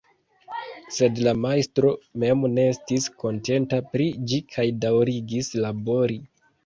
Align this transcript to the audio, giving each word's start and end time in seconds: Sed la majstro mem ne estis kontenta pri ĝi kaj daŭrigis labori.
Sed 0.95 1.19
la 1.25 1.33
majstro 1.41 1.91
mem 2.23 2.47
ne 2.55 2.65
estis 2.69 3.05
kontenta 3.25 3.79
pri 3.93 4.09
ĝi 4.33 4.41
kaj 4.55 4.67
daŭrigis 4.87 5.53
labori. 5.67 6.19